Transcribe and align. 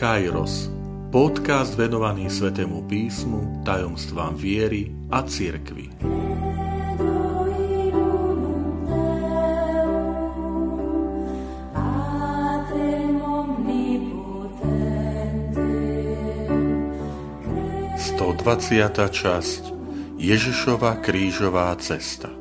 Kairos, 0.00 0.72
podcast 1.12 1.76
venovaný 1.76 2.32
Svetému 2.32 2.88
písmu, 2.88 3.60
tajomstvám 3.68 4.32
viery 4.32 4.88
a 5.12 5.20
cirkvi. 5.20 5.92
Sto 18.00 18.32
časť. 19.12 19.62
Ježišova 20.16 21.04
krížová 21.04 21.76
cesta 21.76 22.39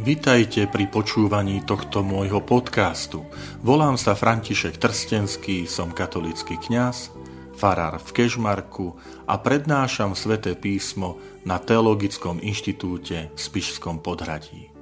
Vitajte 0.00 0.64
pri 0.64 0.88
počúvaní 0.88 1.60
tohto 1.60 2.00
môjho 2.00 2.40
podcastu. 2.40 3.20
Volám 3.60 4.00
sa 4.00 4.16
František 4.16 4.80
Trstenský, 4.80 5.68
som 5.68 5.92
katolický 5.92 6.56
kňaz, 6.56 7.12
farár 7.52 8.00
v 8.00 8.08
Kežmarku 8.08 8.96
a 9.28 9.36
prednášam 9.36 10.16
sväté 10.16 10.56
písmo 10.56 11.20
na 11.44 11.60
Teologickom 11.60 12.40
inštitúte 12.40 13.28
v 13.28 13.36
Spišskom 13.36 14.00
podhradí. 14.00 14.72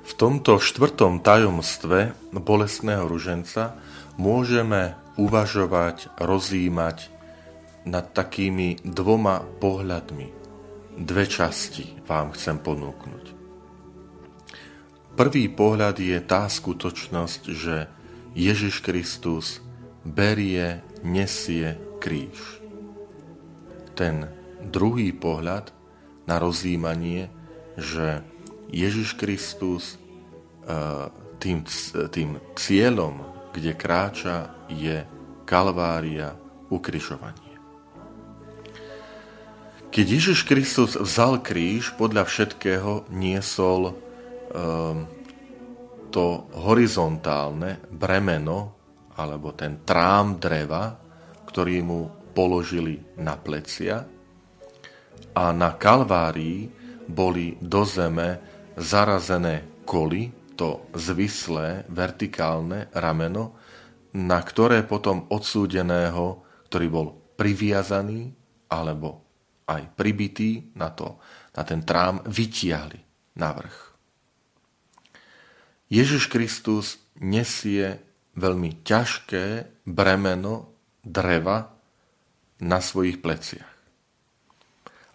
V 0.00 0.12
tomto 0.16 0.56
štvrtom 0.64 1.20
tajomstve 1.20 2.16
bolestného 2.32 3.04
ruženca 3.04 3.76
môžeme 4.16 4.96
uvažovať, 5.20 6.08
rozímať 6.16 7.12
nad 7.84 8.16
takými 8.16 8.80
dvoma 8.80 9.44
pohľadmi– 9.60 10.40
dve 10.98 11.26
časti 11.26 12.06
vám 12.06 12.32
chcem 12.34 12.58
ponúknuť. 12.58 13.24
Prvý 15.14 15.46
pohľad 15.46 16.02
je 16.02 16.18
tá 16.22 16.50
skutočnosť, 16.50 17.42
že 17.54 17.86
Ježiš 18.34 18.82
Kristus 18.82 19.62
berie, 20.02 20.82
nesie 21.06 21.78
kríž. 22.02 22.58
Ten 23.94 24.26
druhý 24.58 25.14
pohľad 25.14 25.70
na 26.26 26.42
rozjímanie, 26.42 27.30
že 27.78 28.26
Ježiš 28.74 29.14
Kristus 29.14 29.94
e, 29.94 29.96
tým, 31.38 31.62
tým 32.10 32.42
cieľom, 32.58 33.22
kde 33.54 33.70
kráča, 33.78 34.50
je 34.66 35.06
kalvária, 35.46 36.34
ukrižovanie. 36.74 37.43
Keď 39.94 40.06
Ježiš 40.10 40.42
Kristus 40.42 40.98
vzal 40.98 41.38
kríž, 41.38 41.94
podľa 41.94 42.26
všetkého 42.26 43.06
niesol 43.14 43.94
um, 43.94 45.06
to 46.10 46.50
horizontálne 46.50 47.78
bremeno, 47.94 48.74
alebo 49.14 49.54
ten 49.54 49.86
trám 49.86 50.42
dreva, 50.42 50.98
ktorý 51.46 51.86
mu 51.86 52.00
položili 52.34 52.98
na 53.22 53.38
plecia. 53.38 54.02
A 55.30 55.44
na 55.54 55.70
Kalvárii 55.78 56.66
boli 57.06 57.54
do 57.62 57.86
zeme 57.86 58.42
zarazené 58.74 59.86
koly, 59.86 60.34
to 60.58 60.90
zvislé, 60.90 61.86
vertikálne 61.86 62.90
rameno, 62.98 63.54
na 64.18 64.42
ktoré 64.42 64.82
potom 64.82 65.30
odsúdeného, 65.30 66.42
ktorý 66.66 66.86
bol 66.90 67.06
priviazaný 67.38 68.34
alebo 68.66 69.23
aj 69.64 69.82
pribití 69.96 70.72
na, 70.76 70.92
to, 70.92 71.16
na 71.56 71.62
ten 71.64 71.80
trám, 71.82 72.20
vytiahli 72.28 73.00
na 73.40 73.50
vrch. 73.56 73.78
Ježiš 75.92 76.26
Kristus 76.32 76.98
nesie 77.20 78.02
veľmi 78.34 78.82
ťažké 78.82 79.70
bremeno 79.86 80.74
dreva 81.04 81.70
na 82.58 82.78
svojich 82.80 83.20
pleciach. 83.20 83.72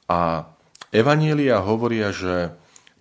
A 0.10 0.46
Evanielia 0.90 1.62
hovoria, 1.62 2.10
že 2.10 2.54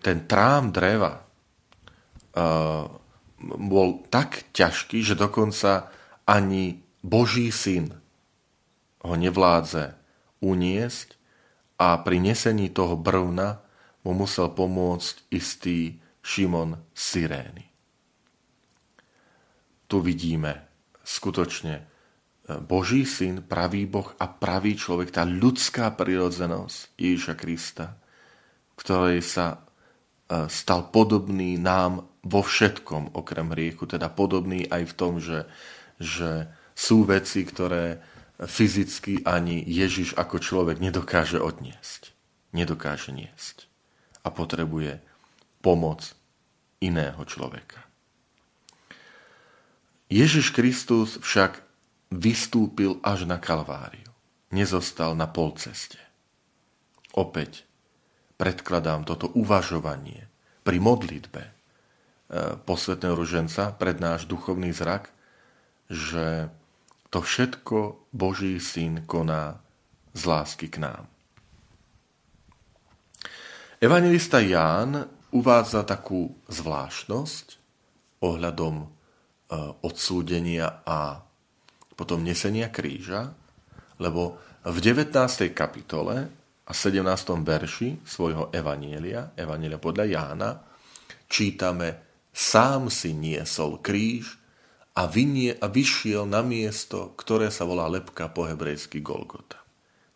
ten 0.05 0.28
trám 0.28 0.72
dreva 0.72 1.25
uh, 1.25 2.84
bol 3.41 3.89
tak 4.12 4.51
ťažký, 4.53 5.01
že 5.01 5.17
dokonca 5.17 5.89
ani 6.28 6.83
Boží 7.01 7.49
syn 7.49 7.95
ho 9.03 9.15
nevládze 9.15 9.95
uniesť 10.43 11.18
a 11.78 12.03
pri 12.03 12.19
nesení 12.19 12.75
toho 12.75 12.99
brvna 12.99 13.62
mu 14.03 14.12
musel 14.15 14.50
pomôcť 14.50 15.31
istý 15.31 16.03
Šimon 16.19 16.77
Sirény. 16.91 17.65
Tu 19.89 19.97
vidíme 20.05 20.69
skutočne 21.00 21.75
e, 21.81 21.83
Boží 22.61 23.09
syn, 23.09 23.41
pravý 23.41 23.89
Boh 23.89 24.12
a 24.21 24.28
pravý 24.28 24.77
človek, 24.77 25.15
tá 25.15 25.25
ľudská 25.25 25.97
prirodzenosť 25.97 26.99
Ježiša 27.00 27.34
Krista, 27.39 27.97
ktorej 28.77 29.25
sa 29.25 29.47
e, 29.56 29.59
stal 30.53 30.93
podobný 30.93 31.56
nám 31.56 32.05
vo 32.21 32.45
všetkom, 32.45 33.16
okrem 33.16 33.49
hriechu, 33.56 33.89
teda 33.89 34.12
podobný 34.12 34.69
aj 34.69 34.83
v 34.84 34.97
tom, 34.99 35.16
že, 35.16 35.49
že 35.97 36.53
sú 36.77 37.09
veci, 37.09 37.49
ktoré 37.49 38.05
fyzicky 38.38 39.26
ani 39.26 39.59
Ježiš 39.66 40.15
ako 40.15 40.38
človek 40.38 40.78
nedokáže 40.78 41.43
odniesť. 41.43 42.15
Nedokáže 42.54 43.10
niesť. 43.10 43.66
A 44.22 44.31
potrebuje 44.31 45.03
pomoc 45.59 46.15
iného 46.78 47.19
človeka. 47.27 47.82
Ježiš 50.09 50.54
Kristus 50.54 51.21
však 51.21 51.60
vystúpil 52.15 52.97
až 53.04 53.28
na 53.28 53.37
Kalváriu. 53.37 54.09
Nezostal 54.48 55.12
na 55.12 55.28
polceste. 55.28 56.00
Opäť 57.12 57.69
predkladám 58.41 59.04
toto 59.04 59.28
uvažovanie 59.37 60.31
pri 60.65 60.81
modlitbe 60.81 61.43
e, 61.44 61.53
posvetného 62.65 63.12
ruženca 63.12 63.77
pred 63.77 64.00
náš 64.00 64.25
duchovný 64.25 64.72
zrak, 64.72 65.12
že 65.93 66.48
to 67.09 67.25
všetko 67.25 68.09
Boží 68.13 68.61
syn 68.61 69.09
koná 69.09 69.61
z 70.13 70.23
lásky 70.29 70.69
k 70.69 70.85
nám. 70.85 71.05
Evangelista 73.79 74.43
Ján 74.43 75.07
uvádza 75.31 75.87
takú 75.87 76.35
zvláštnosť 76.51 77.47
ohľadom 78.19 78.75
e, 78.83 78.87
odsúdenia 79.87 80.83
a 80.83 81.23
potom 81.95 82.27
nesenia 82.27 82.75
kríža, 82.75 83.31
lebo 84.03 84.39
v 84.67 84.79
19. 84.83 85.15
kapitole 85.55 86.17
a 86.67 86.73
17. 86.75 87.07
verši 87.41 88.03
svojho 88.03 88.51
Evanielia, 88.51 89.33
Evanielia 89.39 89.79
podľa 89.79 90.05
Jána, 90.11 90.51
čítame 91.31 92.05
Sám 92.35 92.91
si 92.93 93.15
niesol 93.15 93.79
kríž 93.79 94.39
a, 94.98 95.06
vynie, 95.06 95.54
a 95.54 95.70
vyšiel 95.70 96.26
na 96.26 96.42
miesto, 96.42 97.14
ktoré 97.14 97.54
sa 97.54 97.62
volá 97.62 97.86
lepka 97.86 98.26
po 98.26 98.50
hebrejsky 98.50 98.98
Golgota. 98.98 99.62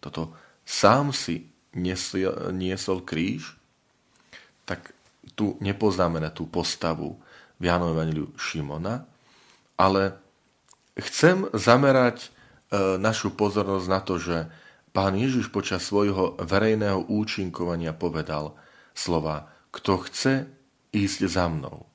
Toto 0.03 0.35
sám 0.67 1.15
si 1.15 1.47
niesol, 1.71 2.51
niesol 2.51 3.07
kríž, 3.07 3.55
tak 4.67 4.91
tu 5.39 5.55
nepoznáme 5.63 6.19
na 6.19 6.35
tú 6.35 6.51
postavu 6.51 7.15
v 7.63 7.71
Jánovom 7.71 8.35
Šimona, 8.35 9.07
ale 9.79 10.19
chcem 10.99 11.47
zamerať 11.55 12.27
e, 12.27 12.29
našu 12.99 13.39
pozornosť 13.39 13.87
na 13.87 14.01
to, 14.03 14.19
že 14.19 14.51
pán 14.91 15.15
Ježiš 15.15 15.55
počas 15.55 15.87
svojho 15.87 16.35
verejného 16.43 17.07
účinkovania 17.07 17.95
povedal 17.95 18.59
slova, 18.99 19.47
kto 19.71 20.03
chce 20.11 20.51
ísť 20.91 21.21
za 21.31 21.47
mnou, 21.47 21.87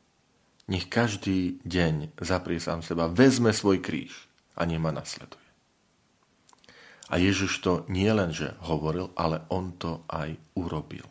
nech 0.68 0.92
každý 0.92 1.64
deň 1.64 2.20
zaprie 2.20 2.60
sám 2.60 2.84
seba, 2.84 3.08
vezme 3.08 3.56
svoj 3.56 3.80
kríž 3.80 4.12
a 4.60 4.68
nema 4.68 4.92
nasleduje. 4.92 5.48
A 7.08 7.16
Ježiš 7.16 7.64
to 7.64 7.88
nie 7.88 8.12
len, 8.12 8.36
že 8.36 8.52
hovoril, 8.68 9.16
ale 9.16 9.48
on 9.48 9.72
to 9.80 10.04
aj 10.12 10.36
urobil. 10.60 11.08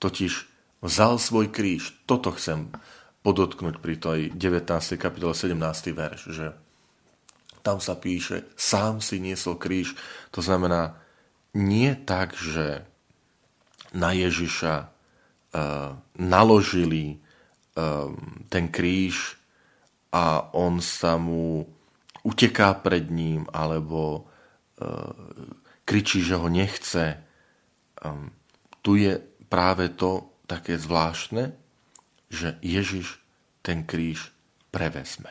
Totiž 0.00 0.48
vzal 0.80 1.20
svoj 1.20 1.52
kríž. 1.52 1.92
Toto 2.08 2.32
chcem 2.32 2.72
podotknúť 3.20 3.76
pri 3.76 3.94
tej 4.00 4.20
19. 4.32 4.72
kapitole 4.96 5.36
17. 5.36 5.52
verš, 5.92 6.20
že 6.32 6.46
tam 7.60 7.82
sa 7.82 7.98
píše, 7.98 8.46
sám 8.54 9.02
si 9.02 9.18
niesol 9.18 9.58
kríž. 9.58 9.98
To 10.32 10.40
znamená, 10.40 10.96
nie 11.52 11.92
tak, 11.92 12.32
že 12.38 12.86
na 13.90 14.14
Ježiša 14.14 14.74
uh, 14.80 14.88
naložili 16.14 17.18
ten 18.48 18.72
kríž 18.72 19.36
a 20.08 20.48
on 20.56 20.80
sa 20.80 21.20
mu 21.20 21.68
uteká 22.24 22.74
pred 22.80 23.12
ním 23.12 23.44
alebo 23.52 24.24
ehm, 24.80 25.60
kričí, 25.84 26.24
že 26.24 26.40
ho 26.40 26.48
nechce. 26.48 27.20
Ehm, 28.00 28.32
tu 28.80 28.96
je 28.96 29.20
práve 29.46 29.92
to 29.92 30.32
také 30.48 30.80
zvláštne, 30.80 31.52
že 32.32 32.58
Ježiš 32.64 33.20
ten 33.60 33.84
kríž 33.84 34.32
prevezme. 34.72 35.30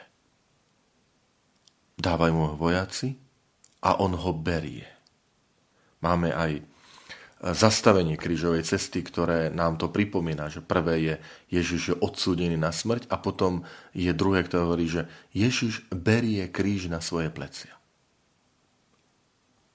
Dávajú 1.96 2.34
mu 2.36 2.46
ho 2.52 2.56
vojaci 2.60 3.16
a 3.82 4.00
on 4.00 4.14
ho 4.16 4.32
berie. 4.36 4.88
Máme 6.04 6.30
aj 6.36 6.75
zastavenie 7.46 8.18
krížovej 8.18 8.66
cesty, 8.66 9.06
ktoré 9.06 9.54
nám 9.54 9.78
to 9.78 9.94
pripomína, 9.94 10.50
že 10.50 10.66
prvé 10.66 10.96
je 10.98 11.16
Ježiš 11.54 11.82
je 11.94 11.96
odsúdený 12.02 12.58
na 12.58 12.74
smrť 12.74 13.06
a 13.14 13.22
potom 13.22 13.62
je 13.94 14.10
druhé, 14.18 14.42
ktoré 14.42 14.66
hovorí, 14.66 14.90
že 14.90 15.06
Ježiš 15.30 15.86
berie 15.94 16.50
kríž 16.50 16.90
na 16.90 17.06
svoje 17.06 17.30
plecia. 17.30 17.78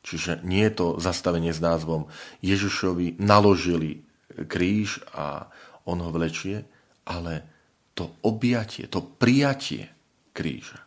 Čiže 0.02 0.42
nie 0.42 0.66
je 0.66 0.74
to 0.74 0.86
zastavenie 0.98 1.54
s 1.54 1.62
názvom 1.62 2.10
Ježišovi 2.42 3.22
naložili 3.22 4.02
kríž 4.50 4.98
a 5.14 5.46
on 5.86 6.02
ho 6.02 6.10
vlečie, 6.10 6.66
ale 7.06 7.46
to 7.94 8.18
objatie, 8.26 8.90
to 8.90 8.98
prijatie 8.98 9.86
kríža. 10.34 10.82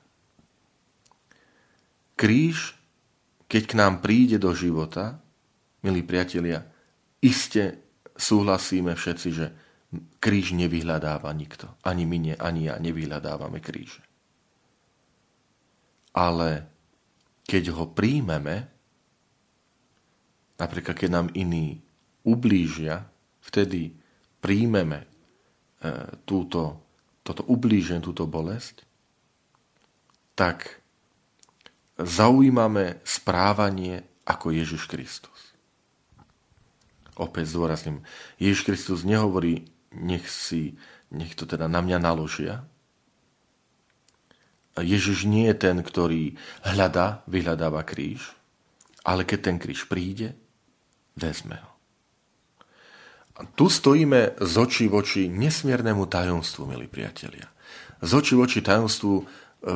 Kríž, 2.19 2.75
keď 3.47 3.63
k 3.71 3.73
nám 3.79 4.03
príde 4.03 4.35
do 4.35 4.51
života, 4.51 5.23
milí 5.85 6.03
priatelia, 6.03 6.72
Iste 7.23 7.79
súhlasíme 8.19 8.91
všetci, 8.91 9.29
že 9.31 9.47
kríž 10.19 10.51
nevyhľadáva 10.59 11.31
nikto. 11.31 11.71
Ani 11.87 12.03
my, 12.03 12.17
nie, 12.19 12.35
ani 12.35 12.67
ja 12.67 12.75
nevyhľadávame 12.75 13.63
kríž. 13.63 14.03
Ale 16.11 16.67
keď 17.47 17.71
ho 17.79 17.87
príjmeme, 17.95 18.67
napríklad 20.59 20.99
keď 20.99 21.09
nám 21.09 21.27
iní 21.31 21.79
ublížia, 22.27 23.07
vtedy 23.39 23.95
príjmeme 24.43 25.03
e, 25.03 25.07
túto, 26.27 26.83
toto 27.23 27.47
ublíženie, 27.47 28.03
túto 28.03 28.27
bolesť, 28.27 28.83
tak 30.35 30.83
zaujímame 31.95 32.99
správanie 33.07 34.03
ako 34.27 34.51
Ježiš 34.51 34.91
Kristus 34.91 35.52
opäť 37.17 37.53
zdôrazním, 37.53 38.01
Ježiš 38.41 38.65
Kristus 38.65 39.05
nehovorí, 39.05 39.67
nech 39.93 40.25
si, 40.29 40.77
nech 41.13 41.37
to 41.37 41.45
teda 41.45 41.69
na 41.69 41.81
mňa 41.81 41.97
naložia. 42.01 42.65
Ježiš 44.73 45.29
nie 45.29 45.45
je 45.53 45.69
ten, 45.69 45.77
ktorý 45.85 46.33
hľadá, 46.65 47.21
vyhľadáva 47.29 47.85
kríž, 47.85 48.33
ale 49.05 49.21
keď 49.21 49.39
ten 49.53 49.57
kríž 49.61 49.85
príde, 49.85 50.33
vezme 51.13 51.61
ho. 51.61 51.71
A 53.33 53.49
tu 53.49 53.69
stojíme 53.69 54.37
z 54.37 54.53
očí 54.61 54.85
v 54.85 55.01
oči 55.01 55.23
nesmiernemu 55.25 56.05
tajomstvu, 56.05 56.69
milí 56.69 56.85
priatelia. 56.85 57.49
Z 58.01 58.11
očí 58.13 58.33
v 58.37 58.45
oči 58.45 58.61
tajomstvu, 58.61 59.13
e, 59.17 59.23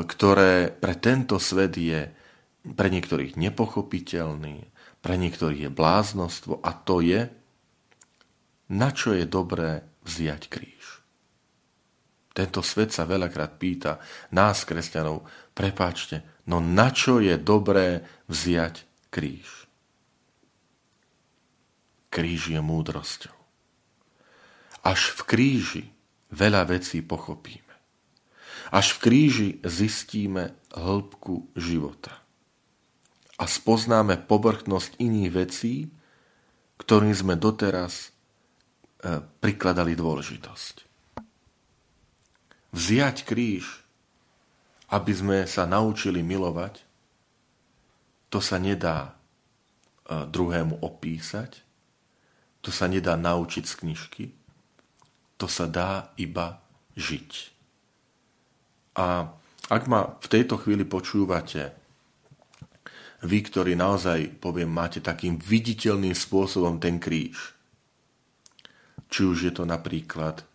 ktoré 0.05 0.69
pre 0.69 0.93
tento 0.93 1.41
svet 1.41 1.73
je 1.73 2.09
pre 2.77 2.87
niektorých 2.93 3.33
nepochopiteľný, 3.33 4.61
pre 5.07 5.15
niektorých 5.15 5.71
je 5.71 5.71
bláznostvo 5.71 6.59
a 6.59 6.75
to 6.75 6.99
je, 6.99 7.31
na 8.75 8.91
čo 8.91 9.15
je 9.15 9.23
dobré 9.23 9.87
vziať 10.03 10.51
kríž. 10.51 10.99
Tento 12.35 12.59
svet 12.59 12.91
sa 12.91 13.07
veľakrát 13.07 13.55
pýta 13.55 14.03
nás, 14.35 14.67
kresťanov, 14.67 15.23
prepáčte, 15.55 16.43
no 16.51 16.59
na 16.59 16.91
čo 16.91 17.23
je 17.23 17.39
dobré 17.39 18.03
vziať 18.27 18.83
kríž? 19.07 19.71
Kríž 22.11 22.51
je 22.51 22.59
múdrosťou. 22.59 23.39
Až 24.83 25.15
v 25.15 25.21
kríži 25.23 25.85
veľa 26.35 26.67
vecí 26.67 26.99
pochopíme. 26.99 27.75
Až 28.75 28.99
v 28.99 29.07
kríži 29.07 29.49
zistíme 29.63 30.51
hĺbku 30.75 31.55
života 31.55 32.26
a 33.37 33.43
spoznáme 33.45 34.17
povrchnosť 34.25 34.97
iných 34.97 35.29
vecí, 35.29 35.75
ktorým 36.81 37.13
sme 37.13 37.37
doteraz 37.37 38.09
e, 38.09 39.21
prikladali 39.21 39.93
dôležitosť. 39.93 40.75
Vziať 42.73 43.17
kríž, 43.25 43.85
aby 44.89 45.11
sme 45.13 45.37
sa 45.45 45.69
naučili 45.69 46.25
milovať, 46.25 46.81
to 48.33 48.41
sa 48.41 48.57
nedá 48.57 49.13
e, 50.09 50.25
druhému 50.25 50.81
opísať, 50.81 51.61
to 52.65 52.73
sa 52.73 52.89
nedá 52.89 53.13
naučiť 53.13 53.63
z 53.63 53.73
knižky, 53.85 54.25
to 55.37 55.45
sa 55.45 55.69
dá 55.69 56.09
iba 56.17 56.57
žiť. 56.97 57.53
A 58.97 59.29
ak 59.69 59.83
ma 59.85 60.17
v 60.17 60.27
tejto 60.27 60.57
chvíli 60.57 60.81
počúvate 60.81 61.76
vy, 63.25 63.39
ktorí 63.41 63.73
naozaj, 63.73 64.37
poviem, 64.37 64.69
máte 64.69 65.01
takým 65.01 65.41
viditeľným 65.41 66.13
spôsobom 66.13 66.77
ten 66.77 67.01
kríž. 67.01 67.57
Či 69.09 69.21
už 69.25 69.37
je 69.49 69.53
to 69.55 69.63
napríklad 69.65 70.43
e, 70.43 70.45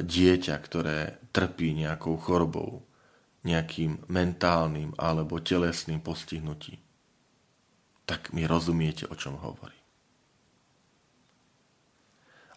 dieťa, 0.00 0.56
ktoré 0.56 1.20
trpí 1.34 1.76
nejakou 1.76 2.16
chorobou, 2.16 2.86
nejakým 3.42 4.06
mentálnym 4.06 4.94
alebo 4.96 5.42
telesným 5.42 5.98
postihnutím, 5.98 6.78
tak 8.06 8.30
mi 8.30 8.46
rozumiete, 8.46 9.10
o 9.10 9.18
čom 9.18 9.34
hovorí. 9.34 9.74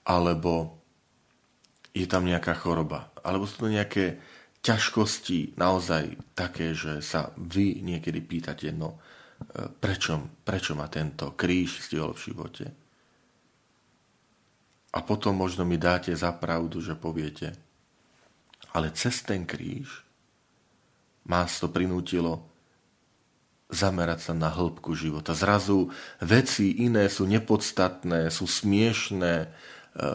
Alebo 0.05 0.77
je 1.97 2.05
tam 2.05 2.29
nejaká 2.29 2.53
choroba, 2.53 3.09
alebo 3.25 3.49
sú 3.49 3.65
to 3.65 3.73
nejaké 3.73 4.21
ťažkosti 4.61 5.57
naozaj 5.57 6.37
také, 6.37 6.77
že 6.77 7.01
sa 7.01 7.33
vy 7.33 7.81
niekedy 7.81 8.21
pýtate, 8.21 8.69
no 8.69 9.01
prečo, 9.79 10.41
prečo 10.43 10.75
ma 10.75 10.87
tento 10.87 11.35
kríž 11.35 11.87
stihol 11.87 12.15
v 12.15 12.23
živote. 12.31 12.65
A 14.95 15.03
potom 15.03 15.35
možno 15.35 15.67
mi 15.67 15.75
dáte 15.75 16.15
za 16.15 16.31
pravdu, 16.31 16.79
že 16.79 16.95
poviete, 16.95 17.51
ale 18.71 18.95
cez 18.95 19.23
ten 19.27 19.43
kríž 19.43 20.03
nás 21.27 21.59
to 21.59 21.67
prinútilo 21.67 22.47
zamerať 23.67 24.31
sa 24.31 24.33
na 24.37 24.53
hĺbku 24.53 24.93
života. 24.93 25.33
Zrazu 25.33 25.89
veci 26.21 26.85
iné 26.85 27.09
sú 27.09 27.25
nepodstatné, 27.25 28.29
sú 28.29 28.45
smiešné, 28.45 29.33
e, 29.41 29.47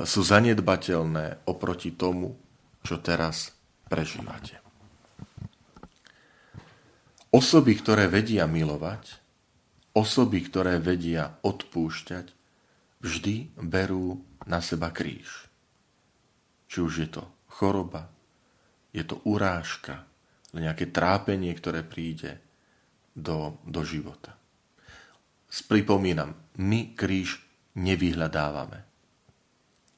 sú 0.07 0.21
zanedbateľné 0.23 1.45
oproti 1.51 1.93
tomu, 1.93 2.39
čo 2.87 3.03
teraz 3.03 3.53
prežívate. 3.91 4.70
Osoby, 7.31 7.79
ktoré 7.79 8.11
vedia 8.11 8.51
milovať, 8.51 9.23
osoby, 9.95 10.43
ktoré 10.43 10.83
vedia 10.83 11.39
odpúšťať, 11.47 12.27
vždy 12.99 13.55
berú 13.55 14.19
na 14.51 14.59
seba 14.59 14.91
kríž. 14.91 15.47
Či 16.67 16.79
už 16.83 16.93
je 17.07 17.09
to 17.11 17.23
choroba, 17.47 18.11
je 18.91 19.07
to 19.07 19.23
urážka, 19.23 20.11
nejaké 20.51 20.91
trápenie, 20.91 21.55
ktoré 21.55 21.87
príde 21.87 22.43
do, 23.15 23.63
do 23.63 23.87
života. 23.87 24.35
Pripomínam, 25.71 26.35
my 26.59 26.95
kríž 26.99 27.39
nevyhľadávame. 27.79 28.83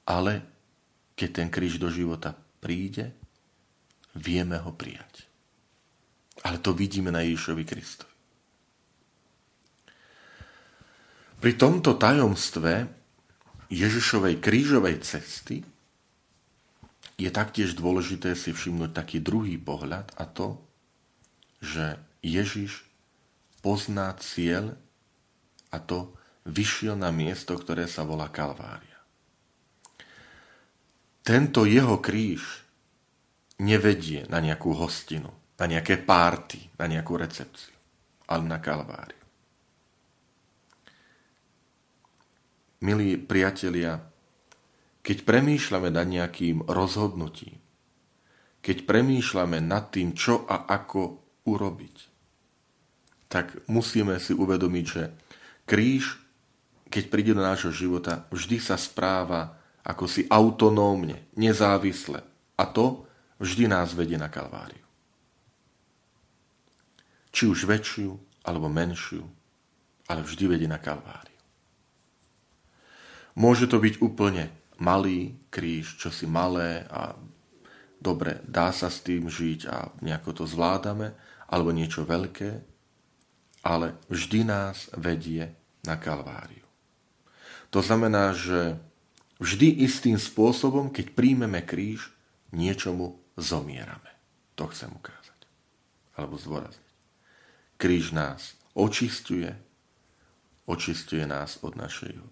Ale 0.04 0.32
keď 1.16 1.28
ten 1.32 1.48
kríž 1.48 1.80
do 1.80 1.88
života 1.88 2.36
príde, 2.60 3.12
vieme 4.12 4.60
ho 4.60 4.72
prijať. 4.76 5.31
Ale 6.42 6.58
to 6.58 6.74
vidíme 6.74 7.14
na 7.14 7.22
Ježišovi 7.22 7.64
Kristovi. 7.66 8.12
Pri 11.42 11.52
tomto 11.58 11.98
tajomstve 11.98 12.86
Ježišovej 13.66 14.38
krížovej 14.38 15.02
cesty 15.02 15.66
je 17.18 17.30
taktiež 17.34 17.74
dôležité 17.74 18.38
si 18.38 18.54
všimnúť 18.54 18.94
taký 18.94 19.18
druhý 19.18 19.58
pohľad 19.58 20.14
a 20.14 20.24
to, 20.26 20.62
že 21.58 21.98
Ježiš 22.22 22.86
pozná 23.58 24.14
cieľ 24.22 24.78
a 25.74 25.82
to 25.82 26.14
vyšiel 26.46 26.94
na 26.94 27.10
miesto, 27.10 27.58
ktoré 27.58 27.90
sa 27.90 28.06
volá 28.06 28.30
Kalvária. 28.30 28.98
Tento 31.26 31.66
jeho 31.66 31.98
kríž 32.02 32.66
nevedie 33.58 34.26
na 34.30 34.38
nejakú 34.42 34.74
hostinu, 34.74 35.30
na 35.58 35.64
nejaké 35.68 36.00
párty, 36.02 36.58
na 36.78 36.88
nejakú 36.88 37.16
recepciu, 37.16 37.74
ale 38.28 38.42
na 38.46 38.58
kalváriu. 38.58 39.20
Milí 42.82 43.14
priatelia, 43.14 44.02
keď 45.06 45.22
premýšľame 45.22 45.90
nad 45.94 46.06
nejakým 46.06 46.66
rozhodnutím, 46.66 47.62
keď 48.62 48.86
premýšľame 48.86 49.58
nad 49.62 49.90
tým, 49.90 50.14
čo 50.14 50.46
a 50.46 50.66
ako 50.66 51.18
urobiť, 51.46 51.96
tak 53.30 53.66
musíme 53.70 54.18
si 54.18 54.34
uvedomiť, 54.34 54.86
že 54.86 55.02
kríž, 55.66 56.18
keď 56.90 57.04
príde 57.08 57.32
do 57.32 57.42
nášho 57.42 57.72
života, 57.72 58.26
vždy 58.30 58.58
sa 58.60 58.76
správa 58.76 59.62
ako 59.82 60.04
si 60.06 60.22
autonómne, 60.30 61.26
nezávisle. 61.34 62.22
A 62.54 62.64
to 62.70 63.06
vždy 63.42 63.66
nás 63.66 63.90
vedie 63.94 64.14
na 64.14 64.30
Kalváriu. 64.30 64.81
Či 67.32 67.48
už 67.48 67.64
väčšiu 67.64 68.12
alebo 68.44 68.68
menšiu, 68.68 69.24
ale 70.06 70.20
vždy 70.20 70.44
vedie 70.46 70.68
na 70.68 70.76
Kalváriu. 70.76 71.32
Môže 73.32 73.64
to 73.64 73.80
byť 73.80 74.04
úplne 74.04 74.52
malý 74.76 75.32
kríž, 75.48 75.96
čo 75.96 76.12
si 76.12 76.28
malé 76.28 76.84
a 76.92 77.16
dobre, 77.96 78.44
dá 78.44 78.68
sa 78.76 78.92
s 78.92 79.00
tým 79.00 79.32
žiť 79.32 79.60
a 79.72 79.88
nejako 80.04 80.42
to 80.42 80.44
zvládame, 80.44 81.16
alebo 81.48 81.72
niečo 81.72 82.04
veľké, 82.04 82.50
ale 83.64 83.96
vždy 84.12 84.40
nás 84.44 84.92
vedie 84.92 85.54
na 85.86 85.96
Kalváriu. 85.96 86.66
To 87.72 87.80
znamená, 87.80 88.36
že 88.36 88.76
vždy 89.40 89.80
istým 89.80 90.20
spôsobom, 90.20 90.92
keď 90.92 91.16
príjmeme 91.16 91.64
kríž, 91.64 92.12
niečomu 92.52 93.16
zomierame. 93.40 94.12
To 94.60 94.68
chcem 94.68 94.92
ukázať. 94.92 95.40
Alebo 96.20 96.36
zdôrazniť. 96.36 96.91
Kríž 97.82 98.14
nás 98.14 98.54
očistuje, 98.78 99.50
očistuje 100.70 101.26
nás 101.26 101.58
od 101.66 101.74
našeho, 101.74 102.22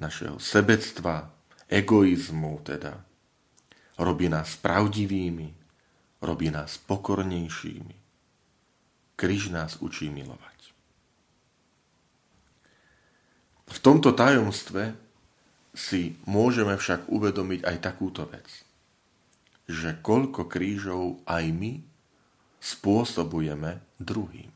našeho 0.00 0.40
sebectva, 0.40 1.28
egoizmu 1.68 2.64
teda. 2.64 3.04
Robí 4.00 4.32
nás 4.32 4.56
pravdivými, 4.56 5.52
robí 6.24 6.48
nás 6.48 6.80
pokornejšími. 6.88 7.96
Kríž 9.20 9.52
nás 9.52 9.76
učí 9.84 10.08
milovať. 10.08 10.72
V 13.68 13.78
tomto 13.84 14.16
tajomstve 14.16 14.96
si 15.76 16.16
môžeme 16.24 16.80
však 16.80 17.12
uvedomiť 17.12 17.60
aj 17.60 17.76
takúto 17.84 18.24
vec, 18.24 18.48
že 19.68 20.00
koľko 20.00 20.48
krížov 20.48 21.20
aj 21.28 21.44
my 21.52 21.84
spôsobujeme 22.64 23.84
druhým 24.00 24.53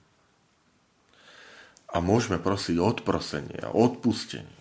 a 1.89 1.97
môžeme 2.05 2.37
prosiť 2.37 2.77
o 2.79 2.85
odprosenie 2.85 3.65
a 3.65 3.73
odpustenie. 3.73 4.59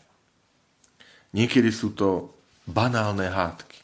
Niekedy 1.35 1.69
sú 1.75 1.91
to 1.91 2.31
banálne 2.63 3.27
hádky. 3.27 3.79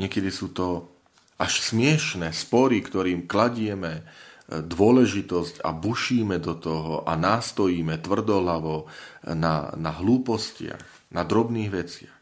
Niekedy 0.00 0.32
sú 0.32 0.56
to 0.56 0.88
až 1.36 1.60
smiešné 1.60 2.32
spory, 2.32 2.80
ktorým 2.80 3.28
kladieme 3.28 4.00
e, 4.00 4.02
dôležitosť 4.64 5.60
a 5.60 5.74
bušíme 5.76 6.40
do 6.40 6.56
toho 6.56 7.04
a 7.04 7.12
nástojíme 7.12 8.00
tvrdohlavo 8.00 8.88
na, 9.36 9.74
na 9.76 9.90
hlúpostiach, 9.92 11.12
na 11.12 11.22
drobných 11.28 11.70
veciach. 11.70 12.16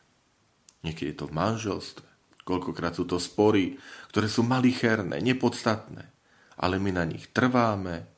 Niekedy 0.82 1.14
je 1.14 1.18
to 1.20 1.28
v 1.28 1.36
manželstve. 1.36 2.06
Koľkokrát 2.42 2.96
sú 2.96 3.06
to 3.06 3.20
spory, 3.22 3.78
ktoré 4.10 4.26
sú 4.26 4.42
malicherné, 4.42 5.22
nepodstatné, 5.22 6.10
ale 6.58 6.82
my 6.82 6.90
na 6.90 7.04
nich 7.06 7.30
trváme, 7.30 8.08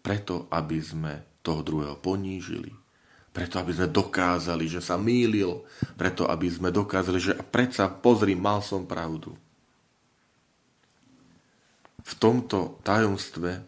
preto, 0.00 0.48
aby 0.52 0.78
sme 0.80 1.40
toho 1.40 1.60
druhého 1.64 1.96
ponížili, 2.00 2.72
preto, 3.30 3.62
aby 3.62 3.70
sme 3.70 3.88
dokázali, 3.88 4.66
že 4.66 4.82
sa 4.82 4.98
mýlil, 4.98 5.62
preto, 5.94 6.26
aby 6.26 6.50
sme 6.50 6.74
dokázali, 6.74 7.18
že 7.22 7.38
predsa 7.38 7.86
pozri, 7.86 8.34
mal 8.34 8.58
som 8.58 8.84
pravdu. 8.84 9.38
V 12.02 12.12
tomto 12.18 12.82
tajomstve 12.82 13.62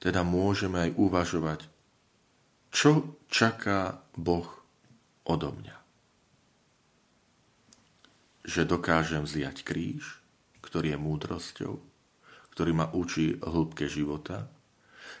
teda 0.00 0.24
môžeme 0.24 0.88
aj 0.88 0.90
uvažovať, 0.96 1.60
čo 2.72 3.20
čaká 3.28 4.00
Boh 4.16 4.48
odo 5.28 5.52
mňa. 5.52 5.76
Že 8.44 8.62
dokážem 8.68 9.24
zliať 9.24 9.64
kríž, 9.64 10.20
ktorý 10.64 10.96
je 10.96 10.98
múdrosťou, 11.00 11.74
ktorý 12.52 12.72
ma 12.72 12.88
učí 12.92 13.40
hĺbke 13.40 13.88
života, 13.88 14.48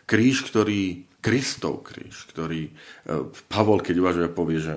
kríž, 0.04 0.44
ktorý, 0.48 1.08
Kristov 1.24 1.88
kríž, 1.88 2.28
ktorý 2.28 2.68
e, 2.68 2.72
Pavol, 3.48 3.80
keď 3.80 3.94
uvažuje, 3.96 4.28
povie, 4.28 4.60
že 4.60 4.74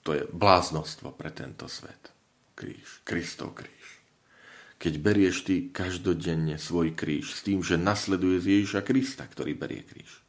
to 0.00 0.16
je 0.16 0.24
bláznostvo 0.32 1.12
pre 1.12 1.28
tento 1.28 1.68
svet. 1.68 2.08
Kríž, 2.56 3.04
Kristov 3.04 3.52
kríž. 3.52 4.00
Keď 4.80 4.94
berieš 4.96 5.44
ty 5.44 5.68
každodenne 5.68 6.56
svoj 6.56 6.96
kríž 6.96 7.36
s 7.36 7.44
tým, 7.44 7.60
že 7.60 7.76
nasleduje 7.76 8.40
Ježiša 8.40 8.80
Krista, 8.80 9.28
ktorý 9.28 9.52
berie 9.52 9.84
kríž. 9.84 10.24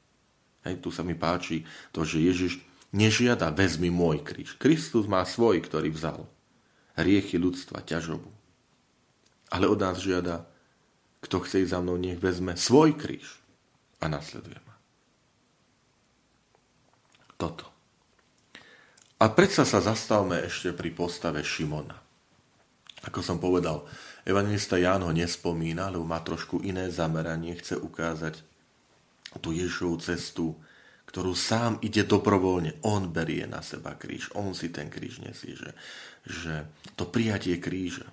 Hej, 0.67 0.83
tu 0.83 0.91
sa 0.91 1.07
mi 1.07 1.15
páči 1.15 1.63
to, 1.95 2.03
že 2.03 2.19
Ježiš 2.19 2.59
nežiada 2.91 3.47
vezmi 3.55 3.87
môj 3.87 4.19
kríž. 4.19 4.59
Kristus 4.59 5.07
má 5.07 5.23
svoj, 5.23 5.63
ktorý 5.63 5.95
vzal. 5.95 6.27
Riechy 6.99 7.39
ľudstva, 7.39 7.87
ťažobu. 7.87 8.27
Ale 9.55 9.71
od 9.71 9.79
nás 9.79 10.03
žiada, 10.03 10.43
kto 11.23 11.39
chce 11.47 11.63
ísť 11.63 11.71
za 11.71 11.79
mnou, 11.79 11.95
nech 11.95 12.19
vezme 12.19 12.59
svoj 12.59 12.99
kríž 12.99 13.38
a 13.99 14.05
nasleduje 14.07 14.59
ma. 14.63 14.75
Toto. 17.39 17.67
A 19.19 19.27
predsa 19.31 19.67
sa 19.67 19.83
zastavme 19.83 20.39
ešte 20.47 20.71
pri 20.71 20.95
postave 20.95 21.43
Šimona. 21.43 21.95
Ako 23.07 23.23
som 23.23 23.39
povedal, 23.39 23.87
evangelista 24.27 24.75
Ján 24.75 25.03
ho 25.07 25.11
nespomína, 25.11 25.91
lebo 25.91 26.03
má 26.03 26.19
trošku 26.19 26.63
iné 26.63 26.91
zameranie, 26.91 27.55
chce 27.55 27.79
ukázať 27.79 28.43
tú 29.39 29.55
Ježovú 29.55 29.99
cestu, 30.03 30.55
ktorú 31.07 31.31
sám 31.31 31.79
ide 31.79 32.03
dobrovoľne. 32.03 32.83
On 32.83 33.07
berie 33.07 33.47
na 33.47 33.63
seba 33.63 33.95
kríž, 33.95 34.31
on 34.35 34.51
si 34.51 34.67
ten 34.71 34.91
kríž 34.91 35.23
nesie, 35.23 35.55
že, 35.55 35.71
že 36.27 36.53
to 36.99 37.07
prijatie 37.07 37.55
kríža, 37.55 38.07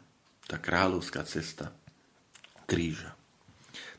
tá 0.47 0.59
kráľovská 0.59 1.27
cesta 1.27 1.75
kríža 2.71 3.16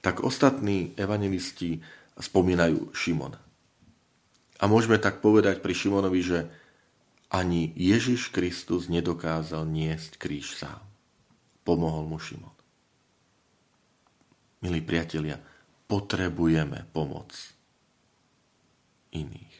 tak 0.01 0.21
ostatní 0.23 0.93
evangelisti 0.97 1.81
spomínajú 2.17 2.93
Šimona. 2.93 3.39
A 4.57 4.65
môžeme 4.65 4.97
tak 4.97 5.21
povedať 5.21 5.61
pri 5.61 5.73
Šimonovi, 5.77 6.21
že 6.25 6.39
ani 7.29 7.75
Ježiš 7.75 8.31
Kristus 8.31 8.87
nedokázal 8.87 9.67
niesť 9.67 10.17
kríž 10.17 10.57
sám. 10.57 10.81
Pomohol 11.67 12.07
mu 12.07 12.17
Šimon. 12.17 12.55
Milí 14.63 14.81
priatelia, 14.81 15.37
potrebujeme 15.85 16.89
pomoc 16.89 17.35
iných. 19.13 19.55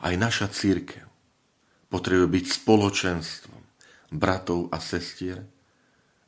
Aj 0.00 0.14
naša 0.16 0.48
církev 0.50 1.06
potrebuje 1.92 2.28
byť 2.40 2.46
spoločenstvom 2.48 3.62
bratov 4.10 4.72
a 4.74 4.82
sestier, 4.82 5.44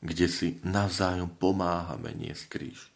kde 0.03 0.27
si 0.27 0.59
navzájom 0.67 1.31
pomáhame 1.39 2.11
niesť 2.19 2.45
kríž. 2.51 2.91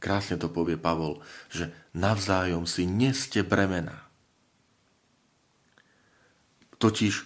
Krásne 0.00 0.40
to 0.40 0.48
povie 0.48 0.80
Pavol, 0.80 1.20
že 1.52 1.72
navzájom 1.92 2.64
si 2.64 2.88
neste 2.88 3.44
bremena. 3.44 4.08
Totiž 6.76 7.24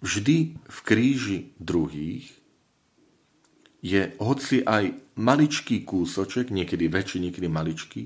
vždy 0.00 0.36
v 0.56 0.78
kríži 0.84 1.38
druhých 1.56 2.28
je 3.82 4.12
hoci 4.20 4.62
aj 4.62 4.94
maličký 5.16 5.82
kúsoček, 5.82 6.52
niekedy 6.52 6.86
väčší, 6.86 7.18
niekedy 7.18 7.48
maličký, 7.48 8.02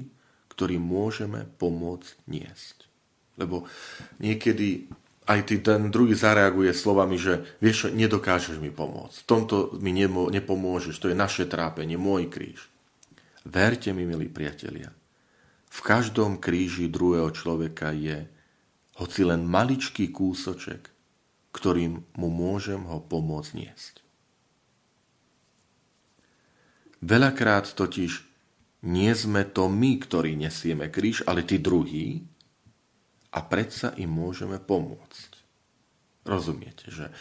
ktorý 0.50 0.80
môžeme 0.80 1.44
pomôcť 1.60 2.16
niesť. 2.30 2.88
Lebo 3.36 3.68
niekedy 4.16 4.88
aj 5.26 5.40
ty 5.42 5.58
ten 5.58 5.90
druhý 5.90 6.14
zareaguje 6.14 6.70
slovami, 6.70 7.18
že 7.18 7.42
vieš, 7.58 7.90
nedokážeš 7.90 8.62
mi 8.62 8.70
pomôcť. 8.70 9.22
V 9.22 9.28
tomto 9.28 9.56
mi 9.82 9.90
nemo, 9.90 10.30
nepomôžeš, 10.30 11.02
to 11.02 11.10
je 11.10 11.18
naše 11.18 11.50
trápenie, 11.50 11.98
môj 11.98 12.30
kríž. 12.30 12.70
Verte 13.42 13.90
mi, 13.90 14.06
milí 14.06 14.30
priatelia, 14.30 14.94
v 15.66 15.80
každom 15.82 16.38
kríži 16.38 16.86
druhého 16.86 17.30
človeka 17.34 17.90
je 17.90 18.26
hoci 19.02 19.26
len 19.26 19.44
maličký 19.44 20.14
kúsoček, 20.14 20.88
ktorým 21.52 22.06
mu 22.16 22.28
môžem 22.30 22.86
ho 22.86 23.02
pomôcť 23.02 23.50
niesť. 23.54 23.94
Veľakrát 27.04 27.76
totiž 27.76 28.24
nie 28.86 29.12
sme 29.12 29.44
to 29.44 29.68
my, 29.68 30.00
ktorí 30.00 30.38
nesieme 30.38 30.88
kríž, 30.88 31.26
ale 31.26 31.42
tí 31.44 31.58
druhí, 31.60 32.24
a 33.36 33.38
predsa 33.44 33.92
im 34.00 34.08
môžeme 34.08 34.56
pomôcť. 34.56 35.30
Rozumiete, 36.26 36.90
že 36.90 37.12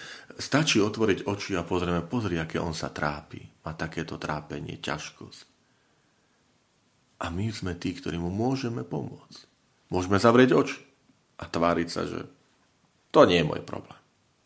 stačí 0.42 0.82
otvoriť 0.82 1.30
oči 1.30 1.54
a 1.60 1.68
pozrieme, 1.68 2.02
pozri, 2.02 2.42
aké 2.42 2.58
on 2.58 2.74
sa 2.74 2.90
trápi. 2.90 3.44
Má 3.62 3.78
takéto 3.78 4.18
trápenie, 4.18 4.82
ťažkosť. 4.82 5.46
A 7.22 7.30
my 7.30 7.52
sme 7.54 7.78
tí, 7.78 7.94
ktorí 7.94 8.18
mu 8.18 8.34
môžeme 8.34 8.82
pomôcť. 8.82 9.46
Môžeme 9.94 10.18
zavrieť 10.18 10.58
oči 10.58 10.80
a 11.38 11.46
tváriť 11.46 11.88
sa, 11.92 12.10
že 12.10 12.26
to 13.14 13.30
nie 13.30 13.46
je 13.46 13.48
môj 13.48 13.62
problém. 13.62 14.00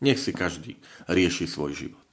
Nech 0.04 0.20
si 0.20 0.36
každý 0.36 0.76
rieši 1.08 1.48
svoj 1.48 1.72
život. 1.72 2.08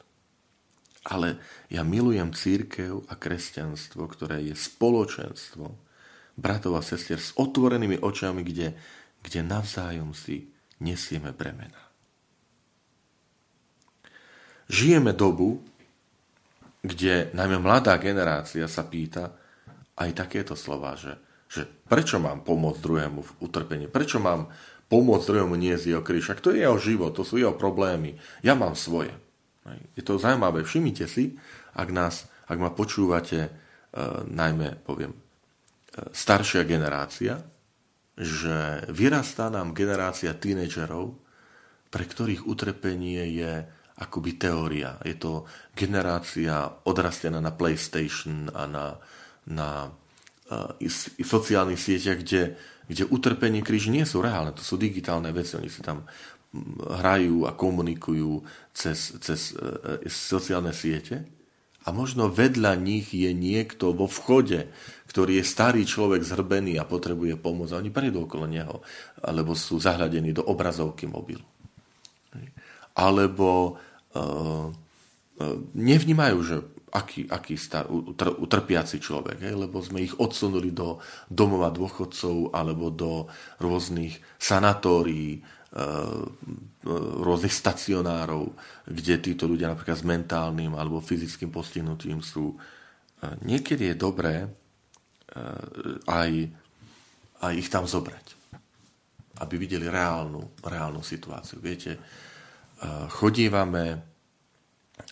Ale 1.07 1.39
ja 1.71 1.83
milujem 1.83 2.31
církev 2.31 3.03
a 3.07 3.13
kresťanstvo, 3.15 4.07
ktoré 4.07 4.43
je 4.43 4.55
spoločenstvo 4.55 5.71
bratov 6.37 6.79
a 6.79 6.85
sestier 6.85 7.19
s 7.19 7.33
otvorenými 7.35 7.99
očami, 7.99 8.45
kde 8.45 8.77
kde 9.27 9.43
navzájom 9.43 10.15
si 10.15 10.47
nesieme 10.79 11.35
bremena. 11.35 11.83
Žijeme 14.71 15.11
dobu, 15.11 15.59
kde 16.79 17.35
najmä 17.35 17.59
mladá 17.59 17.99
generácia 17.99 18.63
sa 18.71 18.87
pýta, 18.87 19.35
aj 19.97 20.09
takéto 20.13 20.55
slova, 20.55 20.95
že, 20.95 21.19
že 21.51 21.65
prečo 21.65 22.21
mám 22.21 22.45
pomôcť 22.45 22.79
druhému 22.79 23.19
v 23.19 23.31
utrpení, 23.43 23.91
prečo 23.91 24.21
mám 24.21 24.47
pomôcť 24.87 25.25
druhému 25.27 25.57
nie 25.59 25.75
z 25.75 25.95
jeho 25.95 26.03
kríž, 26.05 26.31
to 26.39 26.55
je 26.55 26.63
jeho 26.63 26.77
život, 26.79 27.11
to 27.11 27.27
sú 27.27 27.41
jeho 27.41 27.57
problémy, 27.57 28.15
ja 28.45 28.55
mám 28.55 28.77
svoje. 28.77 29.11
Je 29.99 30.03
to 30.05 30.15
zaujímavé, 30.15 30.63
všimnite 30.63 31.09
si, 31.11 31.35
ak, 31.75 31.89
nás, 31.91 32.31
ak 32.47 32.55
ma 32.55 32.71
počúvate, 32.71 33.39
e, 33.43 33.51
najmä, 34.31 34.79
poviem, 34.87 35.11
e, 35.11 35.19
staršia 36.15 36.63
generácia, 36.63 37.43
že 38.17 38.81
vyrastá 38.89 39.53
nám 39.53 39.77
generácia 39.77 40.33
tínedžerov, 40.33 41.13
pre 41.93 42.03
ktorých 42.03 42.49
utrpenie 42.49 43.23
je 43.29 43.53
akoby 43.97 44.31
teória. 44.37 44.97
Je 45.05 45.17
to 45.17 45.45
generácia 45.73 46.65
odrastená 46.85 47.37
na 47.37 47.53
PlayStation 47.53 48.49
a 48.53 48.65
na, 48.65 48.85
na 49.49 49.69
uh, 49.89 50.73
sociálnych 51.21 51.81
sieťach, 51.81 52.21
kde, 52.21 52.57
kde 52.89 53.03
utrpenie 53.09 53.61
kríž 53.61 53.89
nie 53.89 54.05
sú 54.05 54.21
reálne, 54.21 54.53
to 54.53 54.65
sú 54.65 54.77
digitálne 54.81 55.29
veci, 55.29 55.57
oni 55.57 55.69
si 55.69 55.81
tam 55.85 56.05
hrajú 56.81 57.45
a 57.45 57.53
komunikujú 57.53 58.41
cez, 58.73 59.17
cez 59.21 59.53
uh, 59.57 60.01
sociálne 60.09 60.73
siete 60.73 61.36
a 61.87 61.95
možno 61.95 62.27
vedľa 62.27 62.75
nich 62.75 63.15
je 63.15 63.31
niekto 63.31 63.95
vo 63.95 64.11
vchode, 64.11 64.67
ktorý 65.07 65.39
je 65.39 65.45
starý 65.47 65.87
človek 65.87 66.19
zhrbený 66.19 66.75
a 66.75 66.83
potrebuje 66.83 67.39
pomoc 67.39 67.71
a 67.71 67.79
oni 67.79 67.87
prejdú 67.87 68.27
okolo 68.27 68.43
neho, 68.43 68.83
alebo 69.23 69.55
sú 69.55 69.79
zahľadení 69.79 70.35
do 70.35 70.43
obrazovky 70.43 71.07
mobilu. 71.07 71.47
Alebo 72.91 73.79
uh, 74.11 74.67
nevnímajú, 75.79 76.37
že 76.43 76.55
aký, 76.91 77.29
aký 77.31 77.55
star, 77.55 77.87
utrpiaci 78.35 78.99
človek, 78.99 79.47
hej, 79.47 79.55
lebo 79.55 79.79
sme 79.79 80.03
ich 80.03 80.15
odsunuli 80.17 80.75
do 80.75 80.99
domova 81.31 81.71
dôchodcov 81.71 82.51
alebo 82.51 82.91
do 82.91 83.31
rôznych 83.63 84.19
sanatórií, 84.41 85.39
rôznych 87.21 87.51
stacionárov, 87.51 88.55
kde 88.87 89.15
títo 89.19 89.51
ľudia 89.51 89.67
napríklad 89.67 89.99
s 89.99 90.07
mentálnym 90.07 90.73
alebo 90.79 91.03
fyzickým 91.03 91.51
postihnutím 91.51 92.23
sú. 92.23 92.55
Eh, 92.55 93.35
niekedy 93.43 93.91
je 93.91 93.95
dobré 93.99 94.47
eh, 94.47 94.51
aj, 96.07 96.31
aj 97.43 97.53
ich 97.59 97.67
tam 97.67 97.83
zobrať, 97.83 98.25
aby 99.43 99.55
videli 99.59 99.91
reálnu, 99.91 100.63
reálnu 100.63 101.03
situáciu. 101.03 101.61
Viete, 101.61 101.99
chodívame, 103.09 104.01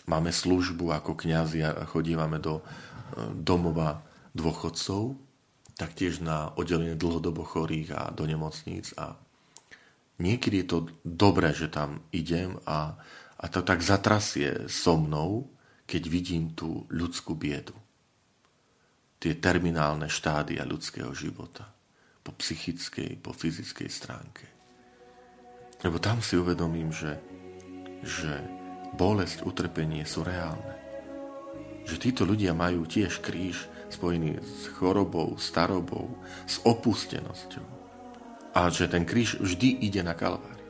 máme 0.06 0.30
službu 0.30 0.94
ako 0.94 1.18
kňazi 1.18 1.66
a 1.66 1.82
chodívame 1.86 2.38
do 2.38 2.62
domova 3.34 4.06
dôchodcov, 4.34 5.18
taktiež 5.74 6.22
na 6.22 6.54
oddelenie 6.54 6.94
dlhodobo 6.94 7.42
chorých 7.42 7.90
a 7.94 8.02
do 8.14 8.22
nemocníc 8.22 8.94
a 8.94 9.18
niekedy 10.18 10.64
je 10.64 10.68
to 10.68 10.78
dobré, 11.04 11.52
že 11.52 11.68
tam 11.68 12.04
idem 12.12 12.56
a, 12.64 12.96
a 13.36 13.44
to 13.52 13.60
tak 13.60 13.84
zatrasie 13.84 14.68
so 14.68 14.96
mnou, 14.96 15.48
keď 15.86 16.02
vidím 16.08 16.44
tú 16.56 16.88
ľudskú 16.90 17.36
biedu. 17.36 17.76
Tie 19.16 19.36
terminálne 19.38 20.10
štádia 20.10 20.66
ľudského 20.66 21.12
života. 21.16 21.68
Po 22.26 22.34
psychickej, 22.34 23.22
po 23.22 23.30
fyzickej 23.30 23.88
stránke. 23.88 24.46
Lebo 25.86 26.02
tam 26.02 26.18
si 26.18 26.34
uvedomím, 26.34 26.90
že, 26.90 27.22
že 28.02 28.42
bolesť, 28.98 29.46
utrpenie 29.46 30.02
sú 30.02 30.26
reálne. 30.26 30.74
Že 31.86 31.96
títo 32.02 32.22
ľudia 32.26 32.50
majú 32.50 32.82
tiež 32.82 33.22
kríž 33.22 33.70
spojený 33.94 34.42
s 34.42 34.74
chorobou, 34.74 35.38
starobou, 35.38 36.18
s 36.50 36.58
opustenosťou 36.66 37.75
a 38.56 38.72
že 38.72 38.88
ten 38.88 39.04
kríž 39.04 39.36
vždy 39.36 39.84
ide 39.84 40.00
na 40.00 40.16
Kalvári. 40.16 40.64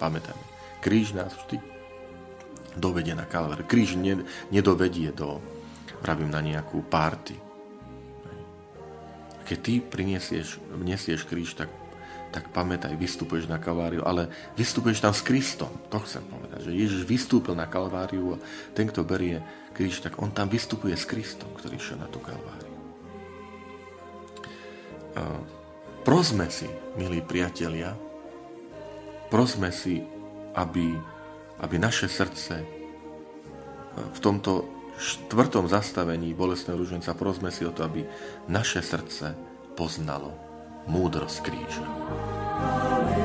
Pamätajme, 0.00 0.40
kríž 0.80 1.12
nás 1.12 1.36
vždy 1.36 1.60
dovedie 2.80 3.12
na 3.12 3.28
Kalvári. 3.28 3.68
Kríž 3.68 4.00
nedovedie 4.48 5.12
do, 5.12 5.44
pravím, 6.00 6.32
na 6.32 6.40
nejakú 6.40 6.80
párty. 6.80 7.36
Keď 9.44 9.58
ty 9.60 9.74
priniesieš, 9.84 10.64
vnesieš 10.72 11.28
kríž, 11.28 11.52
tak, 11.60 11.68
tak 12.32 12.48
pamätaj, 12.56 12.96
vystupuješ 12.96 13.52
na 13.52 13.60
Kalváriu, 13.60 14.00
ale 14.00 14.32
vystupuješ 14.56 15.04
tam 15.04 15.12
s 15.12 15.20
Kristom. 15.20 15.68
To 15.92 16.00
chcem 16.00 16.24
povedať, 16.24 16.72
že 16.72 16.72
Ježiš 16.72 17.02
vystúpil 17.04 17.52
na 17.52 17.68
Kalváriu 17.68 18.40
a 18.40 18.42
ten, 18.72 18.88
kto 18.88 19.04
berie 19.04 19.44
kríž, 19.76 20.00
tak 20.00 20.16
on 20.24 20.32
tam 20.32 20.48
vystupuje 20.48 20.96
s 20.96 21.04
Kristom, 21.04 21.52
ktorý 21.52 21.76
šiel 21.76 22.00
na 22.00 22.08
tú 22.08 22.16
Kalváriu. 22.22 22.72
Prosme 26.00 26.48
si, 26.48 26.64
milí 26.96 27.20
priatelia, 27.20 27.92
prosme 29.28 29.68
si, 29.68 30.00
aby, 30.56 30.96
aby 31.60 31.76
naše 31.76 32.08
srdce 32.08 32.54
e, 32.60 32.66
v 33.94 34.18
tomto 34.18 34.64
štvrtom 34.96 35.68
zastavení 35.68 36.32
bolestného 36.32 36.80
ruženca, 36.80 37.16
prosme 37.16 37.52
si 37.52 37.68
o 37.68 37.72
to, 37.72 37.84
aby 37.84 38.04
naše 38.48 38.80
srdce 38.80 39.36
poznalo 39.76 40.32
múdrosť 40.88 41.38
kríža. 41.44 41.84
Amen. 41.84 43.19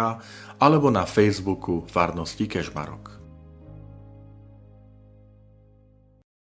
alebo 0.60 0.92
na 0.92 1.08
Facebooku 1.08 1.88
Farnosti 1.88 2.44
Kežmarok. 2.44 3.13